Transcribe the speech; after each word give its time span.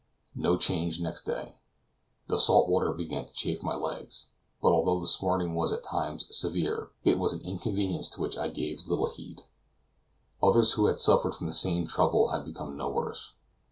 No 0.33 0.57
change 0.57 0.99
next 0.99 1.25
day. 1.25 1.57
The 2.25 2.39
salt 2.39 2.67
water 2.67 2.91
began 2.91 3.27
to 3.27 3.33
chafe 3.35 3.61
my 3.61 3.75
legs, 3.75 4.29
but 4.59 4.71
although 4.71 4.99
the 4.99 5.05
smarting 5.05 5.53
was 5.53 5.71
at 5.71 5.83
times 5.83 6.25
severe, 6.35 6.89
it 7.03 7.19
was 7.19 7.33
an 7.33 7.41
inconvenience 7.41 8.09
to 8.15 8.21
which 8.21 8.35
I 8.35 8.47
gave 8.47 8.87
little 8.87 9.11
heed; 9.11 9.41
others 10.41 10.71
who 10.71 10.87
had 10.87 10.97
suffered 10.97 11.35
from 11.35 11.45
the 11.45 11.53
same 11.53 11.85
trouble 11.85 12.29
had 12.29 12.45
become 12.45 12.75
no 12.75 12.89
worse. 12.89 13.33